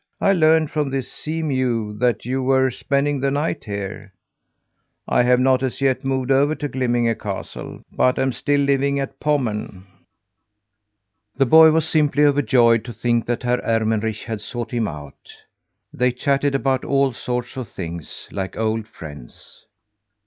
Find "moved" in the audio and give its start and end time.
6.03-6.31